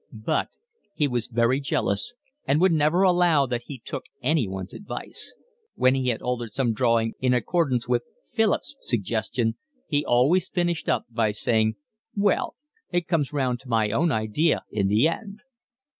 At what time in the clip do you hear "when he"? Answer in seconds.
5.75-6.07